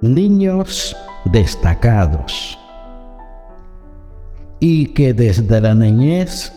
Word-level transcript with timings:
Niños 0.00 0.96
destacados 1.24 2.56
y 4.60 4.94
que 4.94 5.12
desde 5.12 5.60
la 5.60 5.74
niñez 5.74 6.52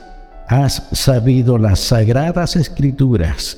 has 0.48 0.88
sabido 0.92 1.58
las 1.58 1.80
sagradas 1.80 2.56
escrituras, 2.56 3.58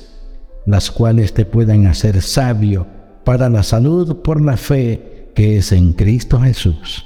las 0.64 0.90
cuales 0.90 1.34
te 1.34 1.44
pueden 1.44 1.86
hacer 1.86 2.22
sabio 2.22 2.86
para 3.24 3.50
la 3.50 3.62
salud 3.62 4.22
por 4.22 4.40
la 4.40 4.56
fe 4.56 5.28
que 5.34 5.58
es 5.58 5.70
en 5.70 5.92
Cristo 5.92 6.40
Jesús. 6.40 7.04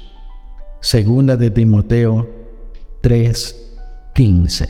Segunda 0.79 1.35
de 1.35 1.51
Timoteo 1.51 2.29
3:15. 3.01 4.69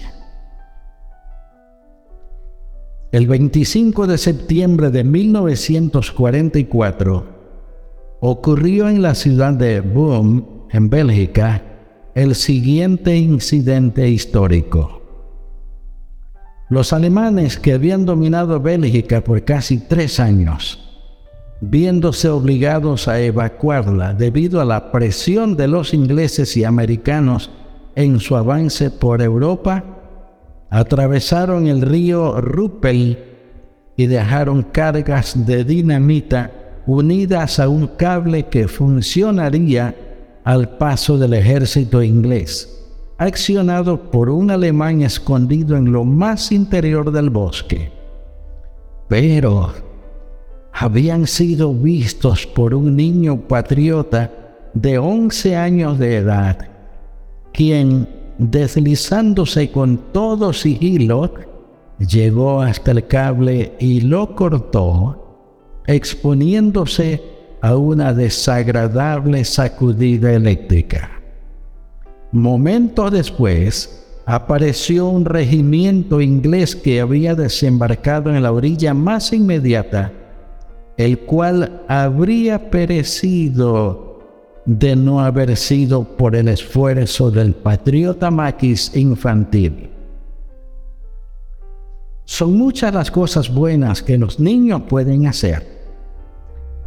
El 3.11 3.27
25 3.27 4.07
de 4.07 4.17
septiembre 4.17 4.89
de 4.89 5.03
1944 5.03 7.37
ocurrió 8.19 8.89
en 8.89 9.01
la 9.01 9.15
ciudad 9.15 9.53
de 9.53 9.81
Boom, 9.81 10.67
en 10.71 10.89
Bélgica, 10.89 11.63
el 12.15 12.35
siguiente 12.35 13.15
incidente 13.15 14.09
histórico. 14.09 15.01
Los 16.69 16.93
alemanes 16.93 17.57
que 17.57 17.73
habían 17.73 18.05
dominado 18.05 18.59
Bélgica 18.59 19.21
por 19.21 19.43
casi 19.43 19.77
tres 19.77 20.19
años 20.19 20.89
viéndose 21.61 22.29
obligados 22.29 23.07
a 23.07 23.19
evacuarla 23.19 24.13
debido 24.13 24.61
a 24.61 24.65
la 24.65 24.91
presión 24.91 25.57
de 25.57 25.67
los 25.67 25.93
ingleses 25.93 26.55
y 26.55 26.63
americanos 26.63 27.51
en 27.95 28.19
su 28.19 28.35
avance 28.35 28.89
por 28.91 29.21
Europa, 29.21 29.83
atravesaron 30.69 31.67
el 31.67 31.81
río 31.81 32.39
Ruppel 32.39 33.17
y 33.97 34.05
dejaron 34.07 34.63
cargas 34.63 35.45
de 35.45 35.65
dinamita 35.65 36.51
unidas 36.89 37.59
a 37.59 37.69
un 37.69 37.85
cable 37.87 38.47
que 38.47 38.67
funcionaría 38.67 39.95
al 40.43 40.77
paso 40.77 41.19
del 41.19 41.35
ejército 41.35 42.01
inglés, 42.01 42.83
accionado 43.19 44.09
por 44.09 44.29
un 44.29 44.49
alemán 44.49 45.03
escondido 45.03 45.77
en 45.77 45.91
lo 45.91 46.03
más 46.03 46.51
interior 46.51 47.11
del 47.11 47.29
bosque. 47.29 47.91
Pero 49.07 49.71
habían 50.73 51.27
sido 51.27 51.73
vistos 51.73 52.47
por 52.47 52.73
un 52.73 52.95
niño 52.95 53.41
patriota 53.47 54.31
de 54.73 54.97
11 54.97 55.55
años 55.55 55.99
de 55.99 56.17
edad, 56.17 56.69
quien, 57.53 58.09
deslizándose 58.39 59.69
con 59.69 60.11
todo 60.11 60.53
sigilo, 60.53 61.33
llegó 61.99 62.61
hasta 62.61 62.91
el 62.91 63.05
cable 63.05 63.75
y 63.79 64.01
lo 64.01 64.35
cortó, 64.35 65.28
exponiéndose 65.89 67.21
a 67.61 67.75
una 67.75 68.13
desagradable 68.13 69.43
sacudida 69.43 70.31
eléctrica. 70.31 71.11
Momentos 72.31 73.11
después, 73.11 74.05
apareció 74.25 75.07
un 75.07 75.25
regimiento 75.25 76.21
inglés 76.21 76.75
que 76.75 77.01
había 77.01 77.35
desembarcado 77.35 78.33
en 78.33 78.43
la 78.43 78.51
orilla 78.51 78.93
más 78.93 79.33
inmediata 79.33 80.13
el 80.99 81.19
cual 81.19 81.83
habría 81.87 82.69
perecido 82.69 84.19
de 84.65 84.97
no 84.97 85.21
haber 85.21 85.55
sido 85.55 86.03
por 86.03 86.35
el 86.35 86.49
esfuerzo 86.49 87.31
del 87.31 87.53
patriota 87.53 88.29
maquis 88.29 88.93
infantil. 88.97 89.89
Son 92.25 92.57
muchas 92.57 92.93
las 92.93 93.09
cosas 93.09 93.49
buenas 93.49 94.03
que 94.03 94.17
los 94.17 94.41
niños 94.41 94.81
pueden 94.89 95.25
hacer. 95.25 95.78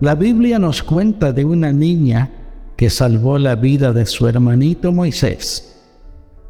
La 0.02 0.16
Biblia 0.16 0.58
nos 0.58 0.82
cuenta 0.82 1.32
de 1.32 1.44
una 1.44 1.70
niña 1.70 2.28
que 2.76 2.90
salvó 2.90 3.38
la 3.38 3.54
vida 3.54 3.92
de 3.92 4.04
su 4.04 4.26
hermanito 4.26 4.90
Moisés 4.90 5.80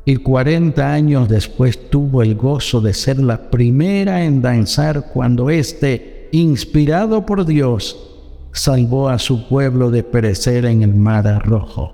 y 0.06 0.16
40 0.16 0.90
años 0.90 1.28
después 1.28 1.90
tuvo 1.90 2.22
el 2.22 2.34
gozo 2.34 2.80
de 2.80 2.94
ser 2.94 3.18
la 3.18 3.50
primera 3.50 4.24
en 4.24 4.40
danzar 4.40 5.10
cuando 5.12 5.50
éste 5.50 6.30
inspirado 6.32 7.26
por 7.26 7.44
Dios, 7.44 8.24
salvó 8.52 9.10
a 9.10 9.18
su 9.18 9.46
pueblo 9.46 9.90
de 9.90 10.02
perecer 10.02 10.64
en 10.64 10.80
el 10.80 10.94
mar 10.94 11.46
rojo. 11.46 11.92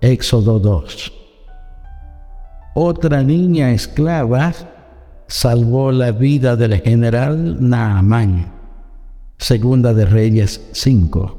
Éxodo 0.00 0.58
2. 0.58 1.12
Otra 2.74 3.22
niña 3.22 3.70
esclava 3.72 4.54
salvó 5.26 5.92
la 5.92 6.10
vida 6.12 6.56
del 6.56 6.80
general 6.80 7.58
Naamán. 7.60 8.55
Segunda 9.38 9.92
de 9.94 10.06
Reyes 10.06 10.68
5. 10.72 11.38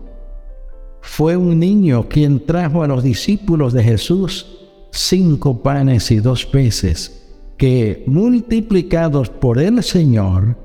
Fue 1.01 1.35
un 1.35 1.59
niño 1.59 2.07
quien 2.07 2.45
trajo 2.45 2.83
a 2.83 2.87
los 2.87 3.03
discípulos 3.03 3.73
de 3.73 3.83
Jesús 3.83 4.57
cinco 4.91 5.61
panes 5.61 6.11
y 6.11 6.17
dos 6.17 6.45
peces, 6.45 7.37
que 7.57 8.03
multiplicados 8.07 9.29
por 9.29 9.59
el 9.59 9.83
Señor, 9.83 10.57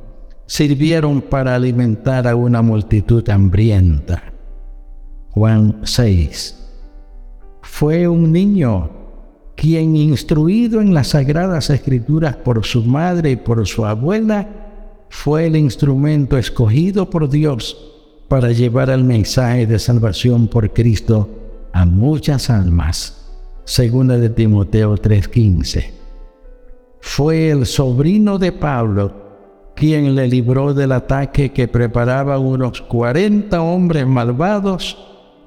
sirvieron 0.47 1.23
para 1.23 1.55
alimentar 1.55 2.27
a 2.29 2.37
una 2.37 2.61
multitud 2.61 3.27
hambrienta. 3.29 4.23
Juan 5.31 5.81
6. 5.85 6.59
Fue 7.63 8.07
un 8.07 8.33
niño 8.33 8.91
quien, 9.55 9.97
instruido 9.97 10.81
en 10.81 10.93
las 10.93 11.09
sagradas 11.09 11.71
escrituras 11.71 12.37
por 12.37 12.65
su 12.65 12.85
madre 12.85 13.31
y 13.31 13.37
por 13.37 13.67
su 13.67 13.87
abuela, 13.87 14.62
fue 15.13 15.47
el 15.47 15.57
instrumento 15.57 16.39
escogido 16.39 17.09
por 17.09 17.29
Dios 17.29 17.77
para 18.29 18.51
llevar 18.51 18.89
el 18.89 19.05
mensaje 19.05 19.67
de 19.67 19.79
salvación 19.79 20.49
por 20.49 20.73
Cristo 20.73 21.29
a 21.73 21.85
muchas 21.85 22.49
almas. 22.49 23.31
Segunda 23.65 24.17
de 24.17 24.31
Timoteo 24.31 24.97
3:15. 24.97 25.93
Fue 26.99 27.51
el 27.51 27.67
sobrino 27.67 28.39
de 28.39 28.53
Pablo 28.53 29.13
quien 29.77 30.15
le 30.15 30.27
libró 30.27 30.73
del 30.73 30.93
ataque 30.93 31.53
que 31.53 31.69
preparaban 31.69 32.41
unos 32.41 32.81
40 32.81 33.61
hombres 33.61 34.07
malvados 34.07 34.97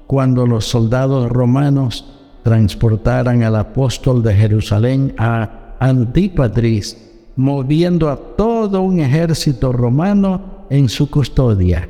cuando 0.06 0.46
los 0.46 0.64
soldados 0.64 1.28
romanos 1.28 2.04
transportaran 2.44 3.42
al 3.42 3.56
apóstol 3.56 4.22
de 4.22 4.32
Jerusalén 4.32 5.12
a 5.18 5.76
Antípatris, 5.80 6.96
moviendo 7.34 8.08
a 8.08 8.36
todo 8.56 8.80
un 8.80 9.00
ejército 9.00 9.70
romano 9.70 10.64
en 10.70 10.88
su 10.88 11.10
custodia. 11.10 11.86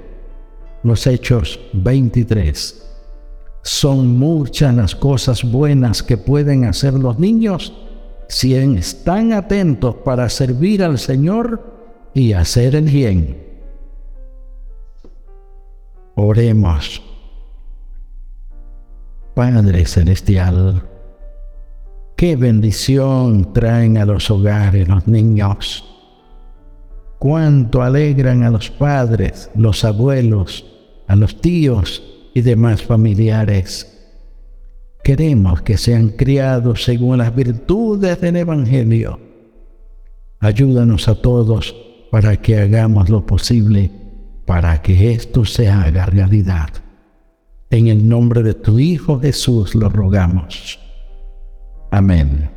Los 0.82 1.06
Hechos 1.06 1.60
23. 1.74 2.82
Son 3.62 4.18
muchas 4.18 4.74
las 4.74 4.96
cosas 4.96 5.44
buenas 5.44 6.02
que 6.02 6.16
pueden 6.16 6.64
hacer 6.64 6.94
los 6.94 7.20
niños 7.20 7.72
si 8.28 8.56
están 8.56 9.32
atentos 9.32 9.94
para 10.04 10.28
servir 10.28 10.82
al 10.82 10.98
Señor 10.98 12.10
y 12.14 12.32
hacer 12.32 12.74
el 12.74 12.86
bien. 12.86 13.40
Oremos. 16.16 17.00
Padre 19.36 19.86
Celestial, 19.86 20.82
qué 22.16 22.34
bendición 22.34 23.52
traen 23.52 23.98
a 23.98 24.04
los 24.04 24.32
hogares 24.32 24.88
los 24.88 25.06
niños. 25.06 25.95
Cuánto 27.18 27.82
alegran 27.82 28.42
a 28.42 28.50
los 28.50 28.70
padres, 28.70 29.50
los 29.54 29.84
abuelos, 29.84 30.64
a 31.06 31.16
los 31.16 31.40
tíos 31.40 32.02
y 32.34 32.42
demás 32.42 32.82
familiares. 32.82 33.92
Queremos 35.02 35.62
que 35.62 35.76
sean 35.76 36.10
criados 36.10 36.84
según 36.84 37.18
las 37.18 37.34
virtudes 37.34 38.20
del 38.20 38.36
Evangelio. 38.36 39.20
Ayúdanos 40.40 41.08
a 41.08 41.14
todos 41.14 41.74
para 42.10 42.36
que 42.36 42.58
hagamos 42.58 43.08
lo 43.08 43.24
posible 43.24 43.90
para 44.46 44.80
que 44.80 45.12
esto 45.12 45.44
se 45.44 45.68
haga 45.68 46.06
realidad. 46.06 46.70
En 47.68 47.88
el 47.88 48.08
nombre 48.08 48.42
de 48.42 48.54
tu 48.54 48.78
Hijo 48.78 49.20
Jesús 49.20 49.74
lo 49.74 49.88
rogamos. 49.88 50.78
Amén. 51.90 52.55